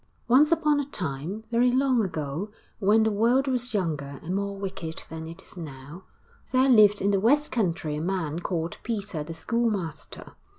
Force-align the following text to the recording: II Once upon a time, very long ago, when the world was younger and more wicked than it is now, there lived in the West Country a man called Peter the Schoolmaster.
II 0.01 0.25
Once 0.29 0.51
upon 0.51 0.79
a 0.79 0.85
time, 0.85 1.43
very 1.51 1.71
long 1.71 2.01
ago, 2.03 2.49
when 2.79 3.03
the 3.03 3.11
world 3.11 3.45
was 3.47 3.71
younger 3.75 4.19
and 4.23 4.33
more 4.33 4.57
wicked 4.57 5.03
than 5.09 5.27
it 5.27 5.43
is 5.43 5.55
now, 5.55 6.05
there 6.51 6.69
lived 6.69 7.03
in 7.03 7.11
the 7.11 7.19
West 7.19 7.51
Country 7.51 7.95
a 7.97 8.01
man 8.01 8.39
called 8.39 8.79
Peter 8.81 9.23
the 9.23 9.35
Schoolmaster. 9.35 10.33